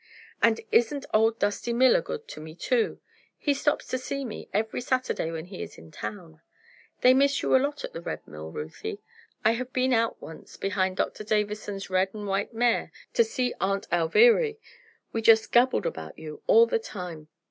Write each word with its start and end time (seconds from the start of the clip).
"And 0.41 0.61
isn't 0.71 1.05
old 1.13 1.37
Dusty 1.37 1.73
Miller 1.73 2.01
good 2.01 2.27
to 2.29 2.39
me, 2.41 2.55
too? 2.55 2.99
He 3.37 3.53
stops 3.53 3.85
to 3.89 3.99
see 3.99 4.25
me 4.25 4.49
every 4.51 4.81
Saturday 4.81 5.29
when 5.29 5.45
he 5.45 5.61
is 5.61 5.77
in 5.77 5.91
town. 5.91 6.41
They 7.01 7.13
miss 7.13 7.43
you 7.43 7.55
a 7.55 7.61
lot 7.61 7.83
at 7.83 7.93
the 7.93 8.01
Red 8.01 8.27
Mill, 8.27 8.51
Ruthie. 8.51 8.99
I 9.45 9.51
have 9.51 9.71
been 9.73 9.93
out 9.93 10.19
once 10.19 10.57
behind 10.57 10.97
Dr. 10.97 11.23
Davison's 11.23 11.91
red 11.91 12.15
and 12.15 12.25
white 12.25 12.51
mare, 12.51 12.91
to 13.13 13.23
see 13.23 13.53
Aunt 13.61 13.87
Alviry. 13.91 14.57
We 15.13 15.21
just 15.21 15.51
gabbled 15.51 15.85
about 15.85 16.17
you 16.17 16.41
all 16.47 16.65
the 16.65 16.79
time. 16.79 17.27